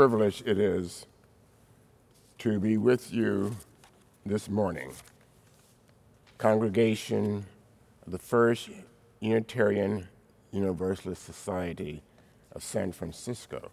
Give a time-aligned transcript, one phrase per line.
[0.00, 1.04] privilege it is
[2.38, 3.54] to be with you
[4.24, 4.94] this morning.
[6.38, 7.44] Congregation
[8.06, 8.70] of the First
[9.20, 10.08] Unitarian
[10.52, 12.02] Universalist Society
[12.52, 13.70] of San Francisco.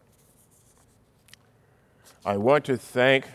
[2.25, 3.27] I want to thank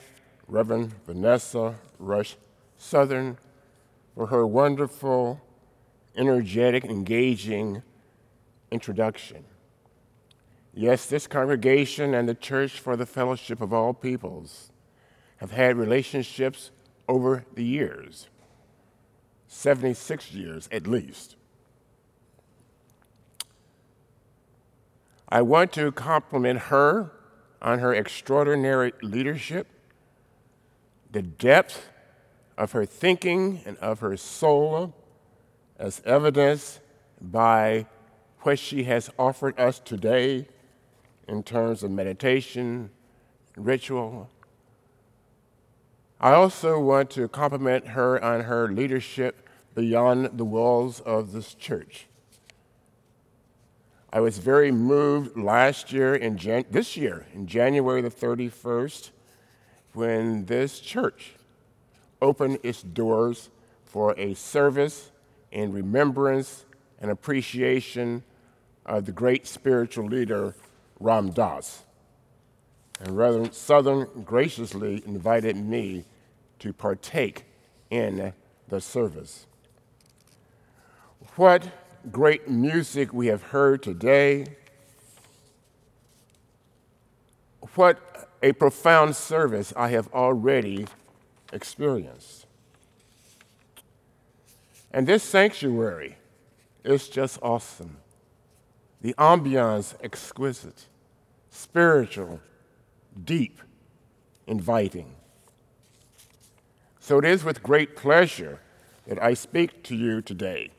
[0.46, 2.36] Reverend Vanessa Rush
[2.76, 3.38] Southern
[4.14, 5.40] for her wonderful,
[6.14, 7.82] energetic, engaging
[8.70, 9.46] introduction.
[10.74, 14.72] Yes, this congregation and the Church for the Fellowship of All Peoples
[15.36, 16.70] have had relationships
[17.08, 18.28] over the years
[19.48, 21.36] 76 years at least.
[25.28, 27.12] I want to compliment her
[27.60, 29.66] on her extraordinary leadership,
[31.10, 31.88] the depth
[32.56, 34.94] of her thinking and of her soul,
[35.78, 36.80] as evidenced
[37.20, 37.86] by
[38.40, 40.46] what she has offered us today
[41.32, 42.90] in terms of meditation,
[43.56, 44.28] ritual.
[46.20, 52.06] I also want to compliment her on her leadership beyond the walls of this church.
[54.12, 59.10] I was very moved last year in Jan- this year in January the 31st
[59.94, 61.32] when this church
[62.20, 63.48] opened its doors
[63.86, 65.10] for a service
[65.50, 66.66] in remembrance
[67.00, 68.22] and appreciation
[68.84, 70.54] of the great spiritual leader
[71.02, 71.82] Ram Dass.
[73.00, 76.04] And Reverend Southern graciously invited me
[76.60, 77.44] to partake
[77.90, 78.32] in
[78.68, 79.46] the service.
[81.36, 81.70] What
[82.10, 84.46] great music we have heard today.
[87.74, 90.86] What a profound service I have already
[91.52, 92.46] experienced.
[94.90, 96.16] And this sanctuary
[96.84, 97.98] is just awesome.
[99.00, 100.86] The ambiance exquisite,
[101.52, 102.40] spiritual,
[103.24, 103.60] deep,
[104.46, 105.14] inviting.
[106.98, 108.58] So it is with great pleasure
[109.06, 110.70] that I speak to you today.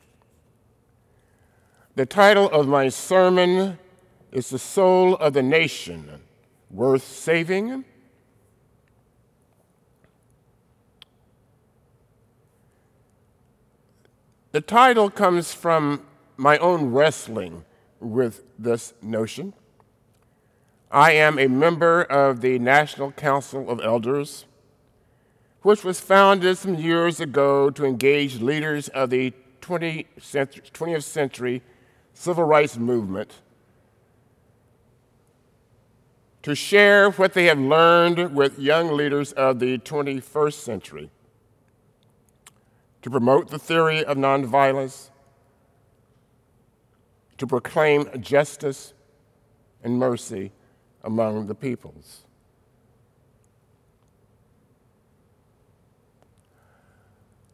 [1.96, 3.78] The title of my sermon
[4.32, 6.22] is The Soul of the Nation
[6.72, 7.86] Worth Saving?
[14.54, 17.64] The title comes from my own wrestling
[18.00, 19.54] with this notion.
[20.94, 24.46] I am a member of the National Council of Elders,
[25.64, 31.64] which was founded some years ago to engage leaders of the 20th century
[32.14, 33.40] civil rights movement
[36.44, 41.10] to share what they have learned with young leaders of the 21st century,
[43.02, 45.10] to promote the theory of nonviolence,
[47.40, 48.94] to proclaim justice
[49.84, 50.52] and mercy
[51.04, 52.24] among the peoples.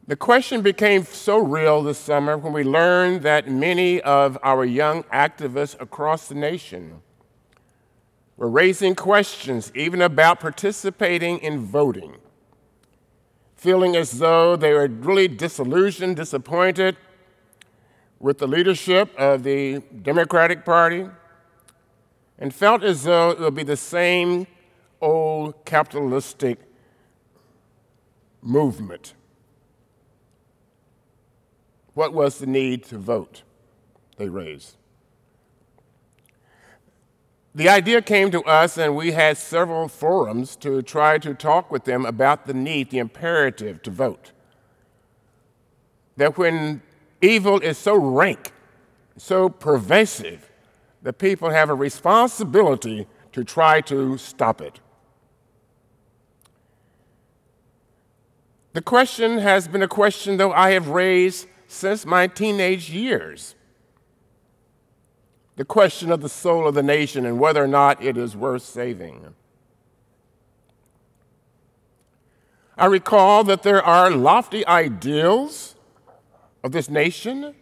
[0.10, 5.04] The question became so real this summer when we learned that many of our young
[5.04, 7.02] activists across the nation
[8.36, 12.16] were raising questions even about participating in voting,
[13.56, 16.98] feeling as though they were really disillusioned, disappointed
[18.18, 21.08] with the leadership of the Democratic Party,
[22.40, 24.48] and felt as though it would be the same
[25.00, 26.58] old capitalistic
[28.42, 29.14] movement
[32.00, 33.44] what was the need to vote?
[34.16, 34.78] They raised.
[37.54, 41.84] The idea came to us, and we had several forums to try to talk with
[41.84, 44.32] them about the need, the imperative to vote.
[46.16, 46.82] That when
[47.22, 48.54] evil is so rank,
[49.18, 50.50] so pervasive,
[51.04, 54.80] that people have a responsibility to try to stop it.
[58.74, 63.56] The question has been a question, though, I have raised since my teenage years.
[65.56, 68.62] The question of the soul of the nation and whether or not it is worth
[68.62, 69.34] saving.
[72.78, 75.76] I recall that there are lofty ideals
[76.64, 77.56] of this nation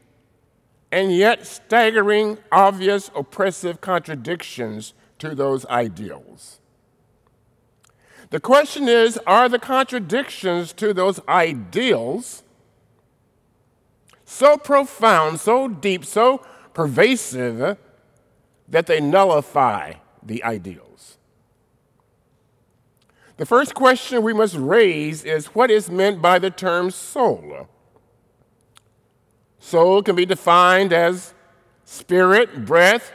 [0.92, 6.60] and yet staggering, obvious, oppressive contradictions to those ideals.
[8.30, 12.44] The question is are the contradictions to those ideals
[14.26, 17.78] so profound, so deep, so pervasive
[18.68, 21.18] that they nullify the ideals?
[23.38, 27.70] The first question we must raise is what is meant by the term soul?
[29.68, 31.34] Soul can be defined as
[31.84, 33.12] spirit, breath,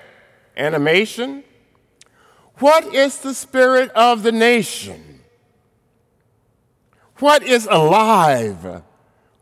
[0.54, 1.44] animation.
[2.58, 5.20] What is the spirit of the nation?
[7.20, 8.82] What is alive?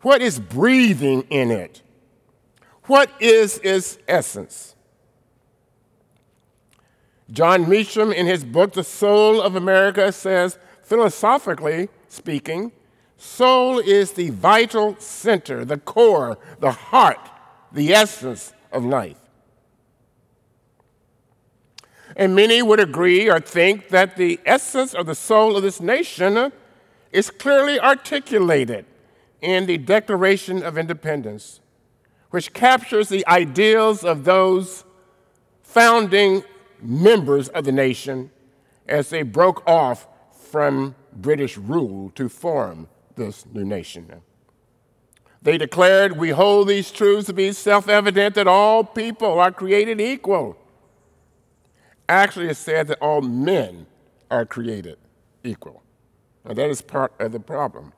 [0.02, 1.82] What is breathing in it?
[2.84, 4.76] What is its essence?
[7.32, 12.70] Jon Meacham, in his book, The Soul of America, says, philosophically speaking,
[13.20, 17.20] soul is the vital center, the core, the heart,
[17.70, 19.18] the essence of life.
[22.16, 26.50] And many would agree or think that the essence of the soul of this nation
[27.12, 28.86] is clearly articulated
[29.42, 31.60] in the Declaration of Independence,
[32.30, 34.84] which captures the ideals of those
[35.62, 36.42] founding
[36.80, 38.30] members of the nation
[38.88, 42.88] as they broke off from British rule to form
[43.20, 44.22] this new nation.
[45.42, 50.00] They declared, We hold these truths to be self evident that all people are created
[50.00, 50.56] equal.
[52.08, 53.86] Actually, it said that all men
[54.30, 54.98] are created
[55.44, 55.82] equal.
[56.44, 57.92] And that is part of the problem.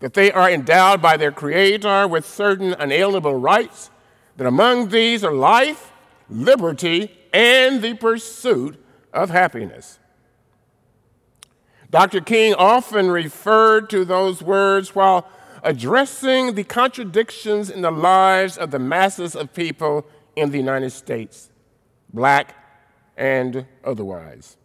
[0.00, 3.90] That they are endowed by their Creator with certain unalienable rights,
[4.36, 5.92] that among these are life,
[6.28, 9.98] liberty, and the pursuit of happiness.
[11.90, 12.20] Dr.
[12.20, 15.28] King often referred to those words while
[15.64, 20.06] addressing the contradictions in the lives of the masses of people
[20.36, 21.50] in the United States,
[22.12, 22.54] black
[23.16, 24.56] and otherwise.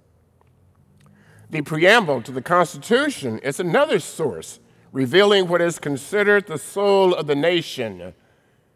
[1.49, 4.59] The preamble to the Constitution is another source
[4.91, 8.13] revealing what is considered the soul of the nation,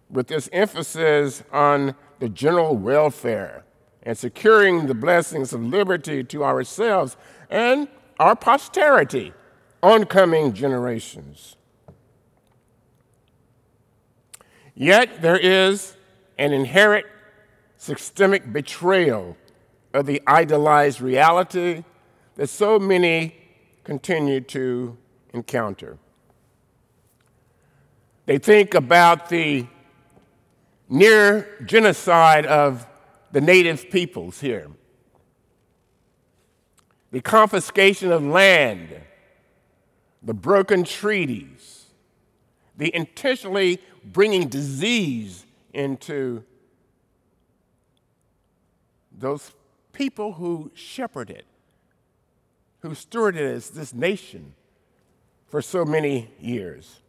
[0.10, 3.64] with this emphasis on the general welfare
[4.04, 7.16] and securing the blessings of liberty to ourselves
[7.50, 7.88] and
[8.20, 9.34] our posterity,
[9.82, 11.56] oncoming generations.
[14.76, 15.96] Yet there is
[16.38, 17.06] an inherent
[17.78, 19.38] systemic betrayal
[19.94, 21.84] of the idolized reality
[22.36, 23.36] that so many
[23.84, 24.98] continue to
[25.34, 25.98] encounter.
[28.26, 29.66] They think about the
[30.88, 32.86] near genocide of
[33.32, 34.70] the native peoples here
[37.12, 38.90] the confiscation of land,
[40.22, 41.86] the broken treaties,
[42.78, 46.44] the intentionally bringing disease into
[49.12, 49.52] those
[49.92, 51.44] people who shepherded,
[52.80, 54.54] who stewarded this nation
[55.48, 57.00] for so many years.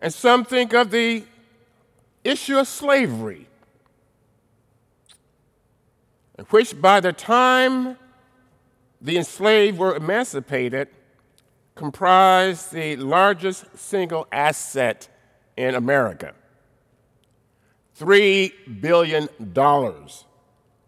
[0.00, 1.24] And some think of the
[2.22, 3.46] issue of slavery
[6.50, 7.96] which by the time
[9.00, 10.88] the enslaved were emancipated,
[11.74, 15.08] comprised the largest single asset
[15.56, 16.34] in America.
[17.98, 19.28] $3 billion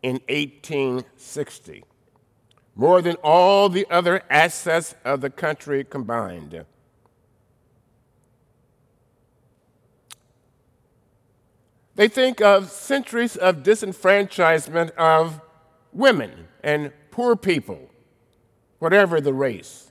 [0.03, 1.85] in 1860,
[2.75, 6.65] more than all the other assets of the country combined.
[11.97, 15.41] They think of centuries of disenfranchisement of
[15.93, 17.89] women and poor people,
[18.79, 19.91] whatever the race.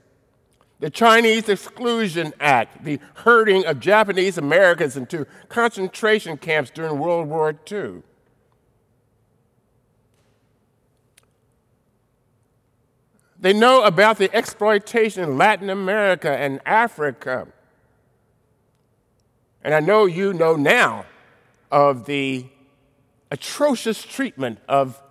[0.79, 7.57] The Chinese Exclusion Act, the herding of Japanese Americans into concentration camps during World War
[7.71, 8.03] II.
[13.39, 17.47] They know about the exploitation in Latin America and Africa.
[19.63, 21.05] And I know you know now
[21.75, 22.45] of the
[23.29, 25.03] atrocious treatment of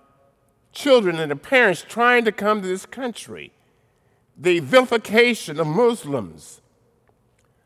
[0.72, 3.52] children and their parents trying to come to this country,
[4.34, 6.62] the vilification of Muslims.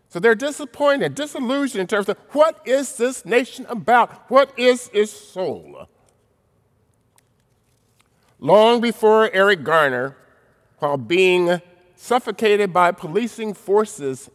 [0.09, 4.28] So they're disappointed, disillusioned in terms of what is this nation about?
[4.33, 5.88] What is its soul?
[8.40, 10.17] Long before Eric Garner,
[10.81, 11.62] while being
[11.95, 14.28] suffocated by policing forces,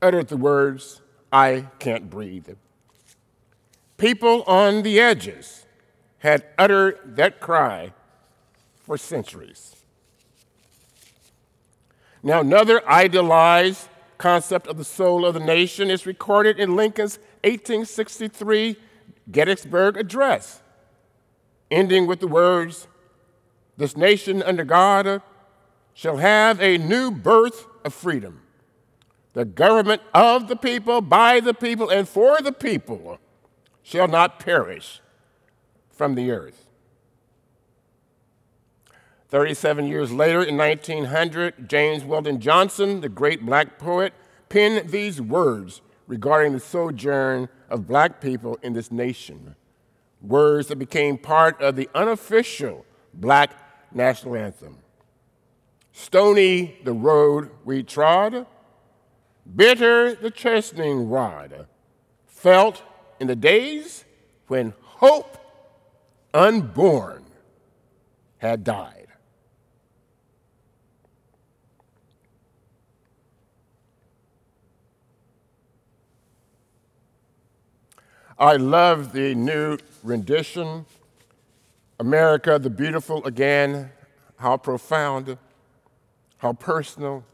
[0.00, 2.48] uttered the words, I can't breathe.
[4.04, 5.64] People on the edges
[6.18, 7.94] had uttered that cry
[8.82, 9.74] for centuries.
[12.22, 18.76] Now, another idealized concept of the soul of the nation is recorded in Lincoln's 1863
[19.32, 20.60] Gettysburg Address,
[21.70, 22.86] ending with the words,
[23.78, 25.22] This nation under God
[25.94, 28.42] shall have a new birth of freedom.
[29.32, 33.18] The government of the people, by the people, and for the people
[33.84, 35.00] shall not perish
[35.92, 36.66] from the earth.
[39.28, 44.12] 37 years later, in 1900, James Weldon Johnson, the great black poet,
[44.48, 49.54] penned these words regarding the sojourn of black people in this nation.
[50.22, 53.50] Words that became part of the unofficial black
[53.92, 54.78] national anthem.
[55.92, 58.46] Stony the road we trod,
[59.54, 61.66] bitter the chastening rod,
[62.26, 62.82] felt
[63.20, 64.04] in the days
[64.48, 65.38] when hope
[66.32, 67.24] unborn
[68.38, 69.04] had died.
[78.38, 80.86] I love the new rendition,
[82.00, 83.90] America the Beautiful again.
[84.36, 85.38] How profound,
[86.38, 87.24] how personal,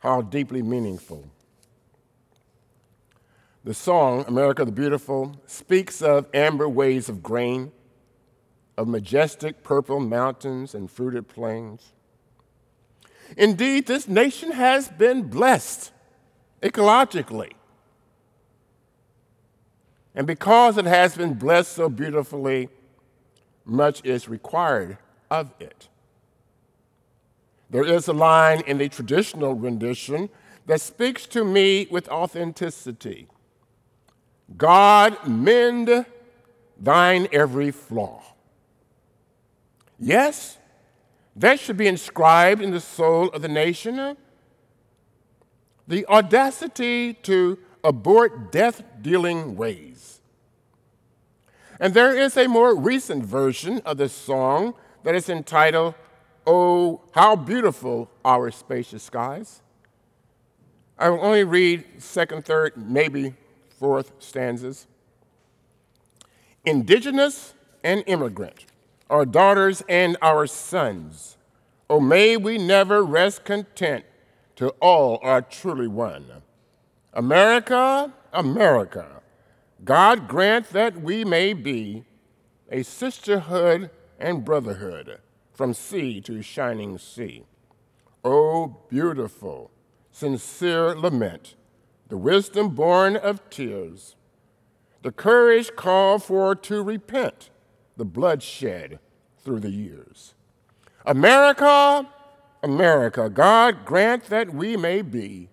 [0.00, 1.24] how deeply meaningful.
[3.66, 7.72] The song, America the Beautiful, speaks of amber waves of grain,
[8.76, 11.92] of majestic purple mountains and fruited plains.
[13.36, 15.90] Indeed, this nation has been blessed
[16.62, 17.54] ecologically.
[20.14, 22.68] And because it has been blessed so beautifully,
[23.64, 24.96] much is required
[25.28, 25.88] of it.
[27.68, 30.28] There is a line in the traditional rendition
[30.66, 33.26] that speaks to me with authenticity
[34.54, 36.06] God, mend
[36.78, 38.22] thine every flaw.
[39.98, 40.58] Yes,
[41.34, 43.98] that should be inscribed in the soul of the nation.
[43.98, 44.14] Uh,
[45.88, 50.20] the audacity to abort death dealing ways.
[51.78, 54.74] And there is a more recent version of this song
[55.04, 55.94] that is entitled,
[56.46, 59.62] Oh, How Beautiful Our Spacious Skies.
[60.98, 63.34] I will only read second, third, maybe
[63.78, 64.86] fourth stanzas.
[66.64, 67.54] Indigenous
[67.84, 68.66] and immigrant,
[69.08, 71.36] our daughters and our sons,
[71.88, 74.04] oh, may we never rest content
[74.56, 76.24] till all are truly one.
[77.12, 79.22] America, America,
[79.84, 82.04] God grant that we may be
[82.70, 85.20] a sisterhood and brotherhood
[85.52, 87.44] from sea to shining sea.
[88.24, 89.70] Oh, beautiful,
[90.10, 91.54] sincere lament,
[92.08, 94.14] the wisdom born of tears,
[95.02, 97.50] the courage called for to repent,
[97.96, 98.98] the bloodshed
[99.44, 100.34] through the years.
[101.04, 102.08] America,
[102.62, 105.48] America, God grant that we may be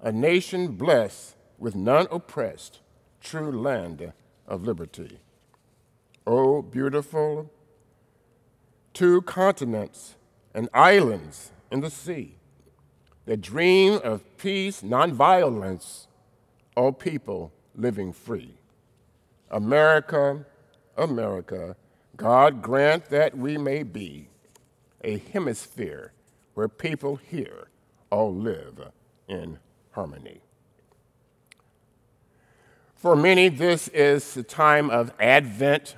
[0.00, 2.80] a nation blessed with none oppressed,
[3.20, 4.12] true land
[4.46, 5.20] of liberty.
[6.26, 7.50] Oh, beautiful,
[8.92, 10.16] two continents
[10.54, 12.36] and islands in the sea
[13.26, 16.06] that dream of peace, nonviolence,
[16.76, 18.54] all people living free.
[19.50, 20.44] America,
[20.96, 21.76] America,
[22.16, 24.28] God grant that we may be
[25.02, 26.12] a hemisphere
[26.54, 27.68] where people here
[28.10, 28.90] all live
[29.28, 29.58] in
[29.92, 30.40] harmony.
[32.94, 35.96] For many, this is a time of Advent,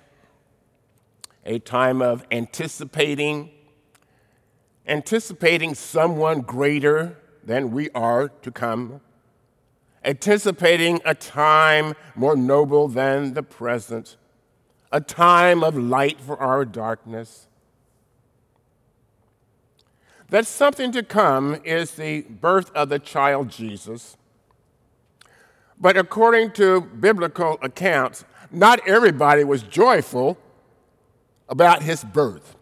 [1.44, 3.50] a time of anticipating,
[4.86, 9.00] anticipating someone greater than we are to come,
[10.04, 14.16] anticipating a time more noble than the present,
[14.92, 17.46] a time of light for our darkness.
[20.30, 24.16] That something to come is the birth of the child Jesus.
[25.78, 30.38] But according to biblical accounts, not everybody was joyful
[31.48, 32.56] about his birth.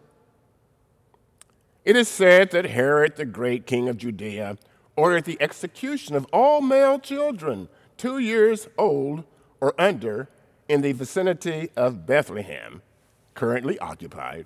[1.85, 4.57] It is said that Herod, the great king of Judea,
[4.95, 9.25] ordered the execution of all male children two years old
[9.59, 10.29] or under
[10.69, 12.81] in the vicinity of Bethlehem,
[13.33, 14.45] currently occupied,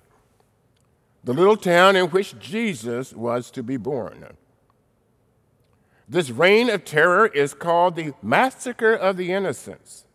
[1.22, 4.26] the little town in which Jesus was to be born.
[6.08, 10.06] This reign of terror is called the Massacre of the Innocents.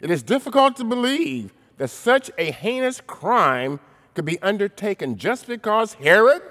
[0.00, 3.80] It is difficult to believe that such a heinous crime
[4.14, 6.42] could be undertaken just because Herod,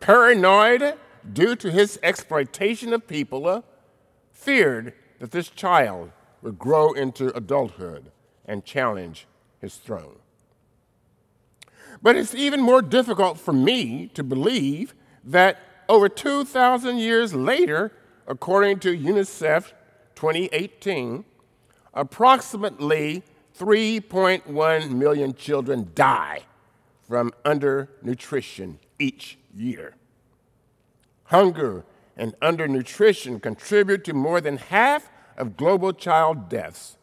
[0.00, 0.94] paranoid
[1.32, 3.62] due to his exploitation of people, uh,
[4.32, 6.10] feared that this child
[6.42, 8.10] would grow into adulthood
[8.46, 9.26] and challenge
[9.60, 10.16] his throne.
[12.02, 17.92] But it's even more difficult for me to believe that over 2,000 years later,
[18.26, 19.72] according to UNICEF
[20.14, 21.24] 2018,
[21.92, 23.22] approximately
[23.58, 26.42] 3.1 million children die
[27.10, 29.96] from undernutrition each year.
[31.24, 31.84] Hunger
[32.16, 36.98] and undernutrition contribute to more than half of global child deaths,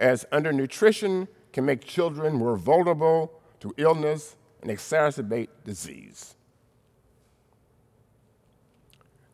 [0.00, 3.30] as undernutrition can make children more vulnerable
[3.60, 6.34] to illness and exacerbate disease.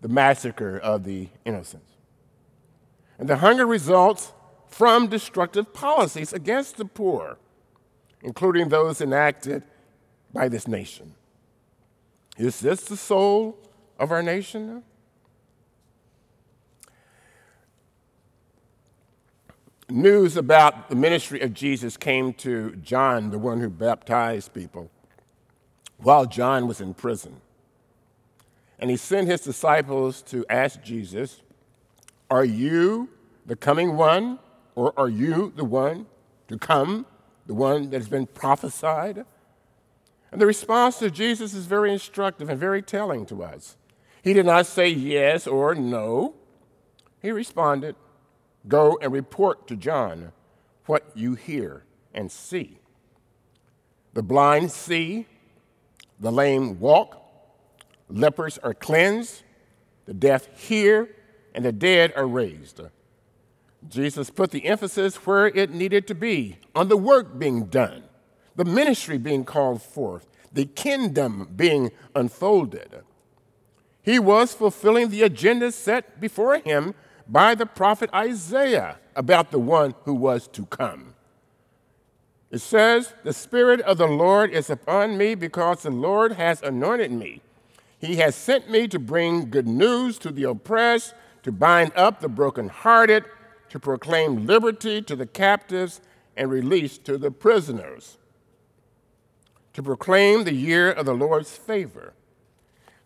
[0.00, 1.92] The massacre of the innocents.
[3.16, 4.32] And the hunger results
[4.66, 7.38] from destructive policies against the poor,
[8.20, 9.62] including those enacted
[10.34, 11.14] by this nation.
[12.36, 13.56] Is this the soul
[13.98, 14.82] of our nation?
[19.88, 24.90] News about the ministry of Jesus came to John, the one who baptized people,
[25.98, 27.40] while John was in prison.
[28.80, 31.42] And he sent his disciples to ask Jesus,
[32.28, 33.08] Are you
[33.46, 34.40] the coming one,
[34.74, 36.06] or are you the one
[36.48, 37.06] to come,
[37.46, 39.24] the one that has been prophesied?
[40.34, 43.76] And the response to Jesus is very instructive and very telling to us.
[44.20, 46.34] He did not say yes or no.
[47.22, 47.94] He responded,
[48.66, 50.32] Go and report to John
[50.86, 52.80] what you hear and see.
[54.14, 55.26] The blind see,
[56.18, 57.22] the lame walk,
[58.08, 59.44] lepers are cleansed,
[60.06, 61.14] the deaf hear,
[61.54, 62.80] and the dead are raised.
[63.88, 68.02] Jesus put the emphasis where it needed to be on the work being done
[68.56, 73.02] the ministry being called forth, the kingdom being unfolded.
[74.02, 76.94] He was fulfilling the agenda set before him
[77.26, 81.14] by the prophet Isaiah about the one who was to come.
[82.50, 87.10] It says, The Spirit of the Lord is upon me because the Lord has anointed
[87.10, 87.40] me.
[87.98, 92.28] He has sent me to bring good news to the oppressed, to bind up the
[92.28, 93.24] brokenhearted,
[93.70, 96.00] to proclaim liberty to the captives
[96.36, 98.18] and release to the prisoners
[99.74, 102.14] to proclaim the year of the Lord's favor.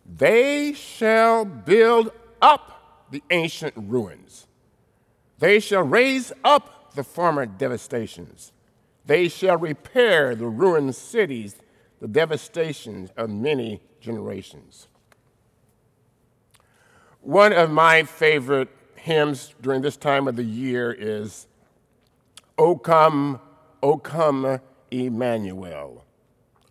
[0.05, 4.47] They shall build up the ancient ruins.
[5.39, 8.51] They shall raise up the former devastations.
[9.05, 11.55] They shall repair the ruined cities,
[11.99, 14.87] the devastations of many generations.
[17.21, 21.47] One of my favorite hymns during this time of the year is
[22.57, 23.39] O come,
[23.81, 24.59] O come,
[24.91, 26.05] Emmanuel.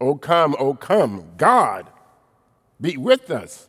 [0.01, 1.87] O come, O come, God,
[2.81, 3.69] be with us.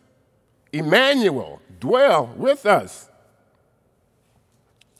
[0.71, 3.09] Emmanuel, dwell with us.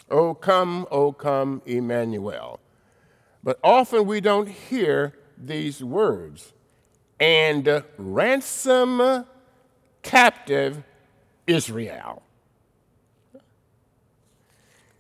[0.09, 2.59] O come, O come, Emmanuel.
[3.43, 6.53] But often we don't hear these words.
[7.19, 9.25] And ransom
[10.01, 10.83] captive
[11.45, 12.23] Israel.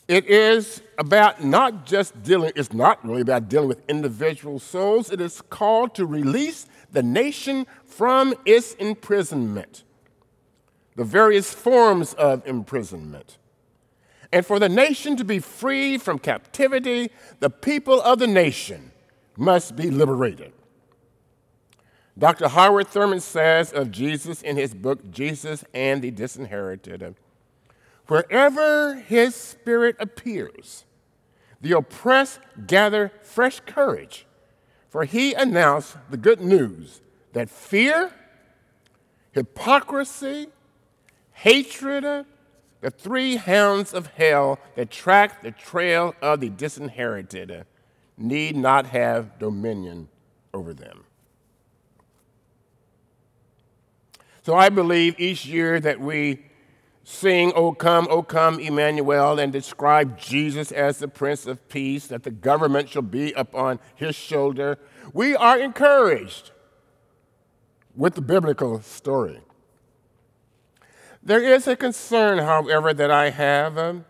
[0.09, 5.11] It is about not just dealing, it's not really about dealing with individual souls.
[5.11, 9.83] It is called to release the nation from its imprisonment,
[10.95, 13.37] the various forms of imprisonment.
[14.33, 18.91] And for the nation to be free from captivity, the people of the nation
[19.37, 20.53] must be liberated.
[22.17, 22.47] Dr.
[22.47, 27.03] Howard Thurman says of Jesus in his book, Jesus and the Disinherited
[28.09, 30.83] Wherever his spirit appears,
[31.61, 34.25] the oppressed gather fresh courage,
[34.89, 37.01] for he announced the good news
[37.33, 38.11] that fear,
[39.31, 40.47] hypocrisy,
[41.33, 42.23] hatred, uh,
[42.81, 47.63] the three hounds of hell that track the trail of the disinherited, uh,
[48.17, 50.09] need not have dominion
[50.51, 51.03] over them.
[54.41, 56.48] So I believe each year that we
[57.09, 62.21] sing, O come, O come, Emmanuel, and describe Jesus as the Prince of Peace, that
[62.21, 64.77] the government shall be upon his shoulder,
[65.11, 66.51] we are encouraged
[67.95, 69.41] with the biblical story.
[71.23, 74.05] There is a concern, however, that I have um,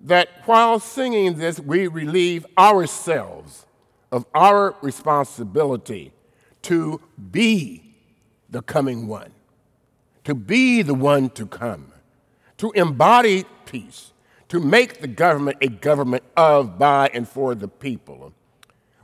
[0.00, 3.66] that while singing this, we relieve ourselves
[4.10, 6.12] of our responsibility
[6.62, 7.94] to be
[8.48, 9.32] the coming one,
[10.24, 11.93] to be the one to come
[12.58, 14.12] to embody peace,
[14.48, 18.32] to make the government a government of, by, and for the people.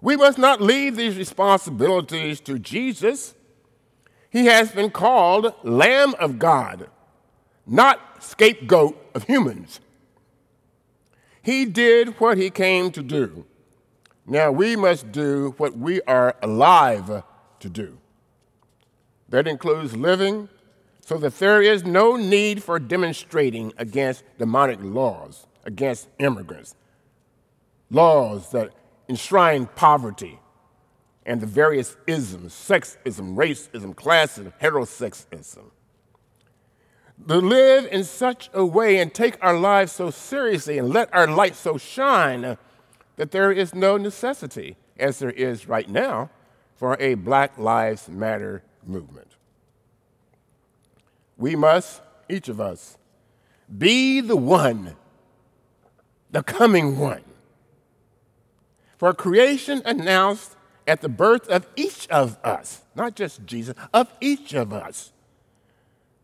[0.01, 3.35] We must not leave these responsibilities to Jesus.
[4.31, 6.89] He has been called Lamb of God,
[7.67, 9.81] not scapegoat of humans.
[11.43, 13.47] He did what he came to do.
[14.27, 17.25] Now we must do what we are alive
[17.59, 17.99] to do.
[19.29, 20.49] That includes living
[21.11, 26.77] so that there is no need for demonstrating against demonic laws, against immigrants,
[27.91, 28.71] laws that
[29.09, 30.39] enshrine poverty
[31.27, 35.73] and the various isms sexism, racism, classism, heterosexism.
[37.27, 41.27] To live in such a way and take our lives so seriously and let our
[41.27, 42.55] light so shine uh,
[43.17, 46.31] that there is no necessity, as there is right now,
[46.77, 49.35] for a Black Lives Matter movement.
[51.41, 52.99] We must, each of us,
[53.77, 54.95] be the one,
[56.31, 57.25] the coming one.
[58.99, 60.55] For creation announced
[60.87, 65.13] at the birth of each of us, not just Jesus, of each of us.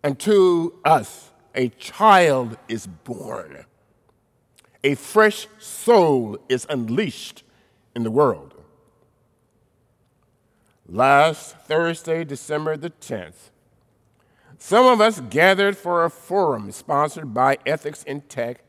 [0.02, 3.64] And to us, a child is born.
[4.85, 7.42] A fresh soul is unleashed
[7.94, 8.52] in the world.
[10.87, 13.50] Last Thursday, December the 10th,
[14.66, 18.64] some of us gathered for a forum sponsored by Ethics in Tech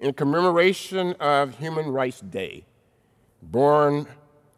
[0.00, 2.64] in commemoration of Human Rights Day,
[3.40, 4.08] born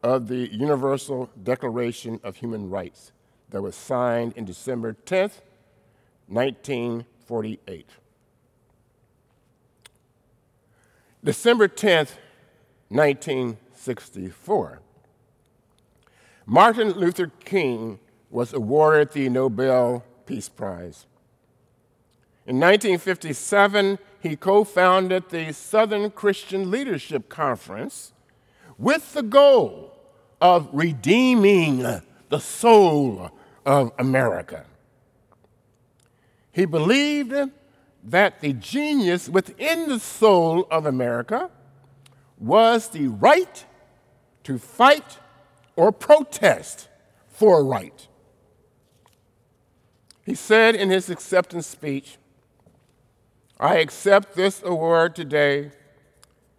[0.03, 3.13] of the Universal Declaration of Human Rights
[3.51, 5.43] that was signed in December 10th,
[6.27, 7.91] 1948.
[11.23, 12.13] December 10th,
[12.89, 14.81] 1964,
[16.47, 17.99] Martin Luther King
[18.31, 21.07] was awarded the Nobel Peace Prize.
[22.47, 28.13] In 1957, he co founded the Southern Christian Leadership Conference
[28.77, 29.99] with the goal
[30.39, 33.31] of redeeming the soul
[33.65, 34.67] of America.
[36.53, 37.35] He believed
[38.05, 41.51] that the genius within the soul of America
[42.39, 43.65] was the right
[44.45, 45.17] to fight
[45.75, 46.89] or protest
[47.29, 48.08] for right.
[50.29, 52.19] He said in his acceptance speech,
[53.59, 55.71] I accept this award today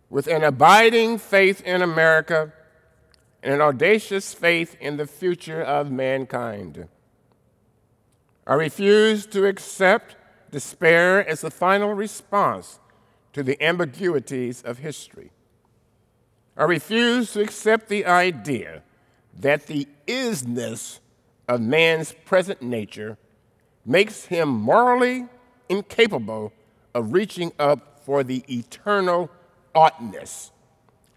[0.10, 2.52] with an abiding faith in America
[3.44, 6.88] and an audacious faith in the future of mankind.
[8.48, 10.16] I refuse to accept
[10.50, 12.80] despair as the final response
[13.34, 15.30] to the ambiguities of history.
[16.58, 18.82] I refuse to accept the idea
[19.40, 21.02] that the isness
[21.48, 23.20] of man's present nature
[23.90, 25.26] makes him morally
[25.68, 26.54] incapable
[26.94, 29.32] of reaching up for the eternal
[29.74, 30.52] oughtness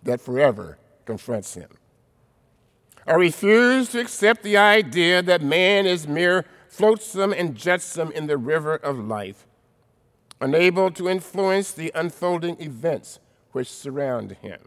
[0.03, 1.69] that forever confronts him.
[3.07, 8.39] I refuse to accept the idea that man is mere flotsam and jetsam in the
[8.39, 9.47] river of life,
[10.41, 13.19] unable to influence the unfolding events
[13.51, 14.61] which surround him.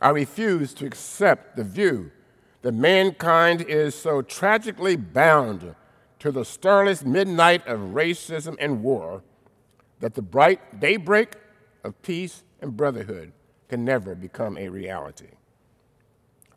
[0.00, 2.12] I refuse to accept the view
[2.62, 5.74] that mankind is so tragically bound
[6.18, 9.22] to the starless midnight of racism and war
[10.00, 11.34] that the bright daybreak
[11.84, 13.32] of peace and brotherhood
[13.68, 15.28] can never become a reality.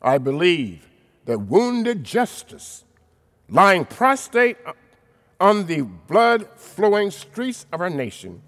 [0.02, 0.88] I believe
[1.26, 2.84] that wounded justice,
[3.48, 4.56] lying prostrate
[5.38, 8.42] on the blood flowing streets of our nation,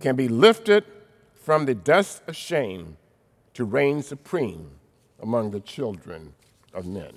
[0.00, 0.84] can be lifted
[1.34, 2.96] from the dust of shame
[3.54, 4.70] to reign supreme
[5.20, 6.34] among the children
[6.72, 7.14] of men.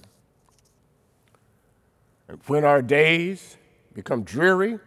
[2.48, 3.58] When our days
[3.94, 4.80] become dreary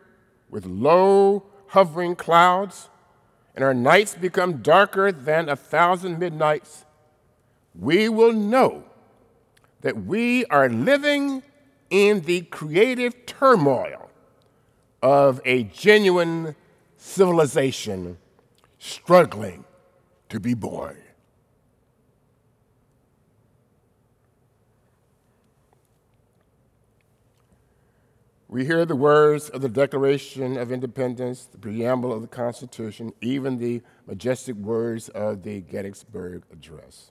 [0.49, 2.89] with low hovering clouds,
[3.55, 6.85] and our nights become darker than a thousand midnights,
[7.75, 8.85] we will know
[9.83, 11.43] that we are living
[11.91, 14.11] in the creative turmoil
[15.03, 16.57] of a genuine
[16.97, 18.17] civilization
[18.79, 19.65] struggling
[20.29, 21.04] to be born.
[28.55, 33.59] We hear the words of the Declaration of Independence, the preamble of the Constitution, even
[33.59, 37.11] the majestic words of the Gettysburg Address.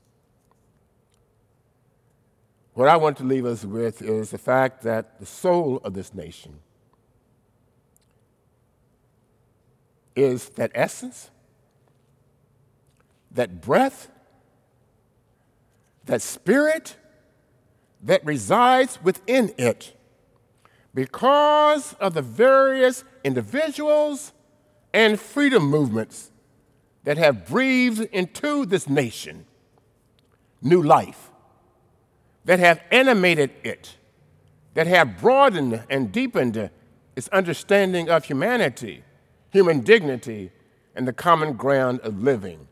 [2.75, 6.13] What I want to leave us with is the fact that the soul of this
[6.13, 6.60] nation
[10.15, 11.29] is that essence,
[13.32, 14.08] that breath,
[16.06, 16.95] that spirit
[18.01, 19.93] that resides within it
[20.93, 24.32] because of the various individuals
[24.93, 26.32] and freedom movements
[27.03, 29.45] that have breathed into this nation
[30.62, 31.32] new life
[32.45, 33.97] that have animated it,
[34.73, 36.69] that have broadened and deepened
[37.15, 39.03] its understanding of humanity,
[39.51, 40.51] human dignity,
[40.95, 42.67] and the common ground of living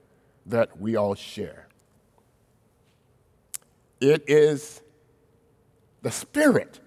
[0.46, 1.68] that we all share.
[4.00, 4.82] It is
[6.02, 6.80] the spirit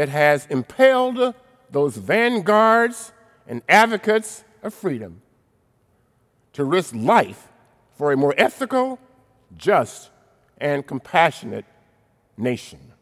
[0.00, 1.34] that has impelled
[1.70, 3.12] those vanguards
[3.46, 5.20] and advocates of freedom
[6.54, 7.48] to risk life
[7.98, 8.98] for a more ethical,
[9.58, 10.08] just,
[10.56, 11.66] and compassionate
[12.38, 12.94] nation.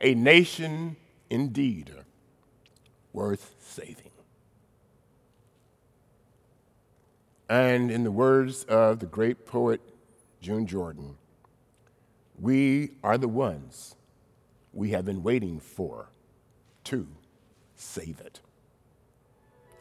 [0.00, 0.94] A nation
[1.28, 1.92] indeed
[3.12, 4.12] worth saving.
[7.48, 9.80] And in the words of the great poet
[10.40, 11.16] June Jordan,
[12.38, 13.96] we are the ones
[14.72, 16.10] we have been waiting for
[16.84, 17.06] to
[17.76, 18.40] save it.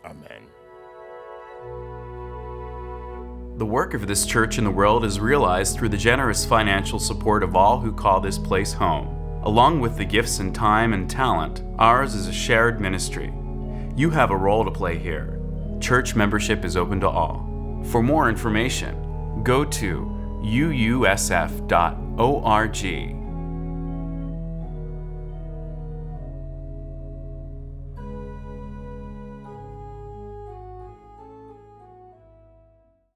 [0.06, 0.44] Amen.
[3.58, 7.44] The work of this church in the world is realized through the generous financial support
[7.44, 9.18] of all who call this place home.
[9.44, 13.34] Along with the gifts and time and talent, ours is a shared ministry.
[13.96, 15.40] You have a role to play here.
[15.80, 17.48] Church membership is open to all.
[17.86, 21.72] For more information, go to uusf.org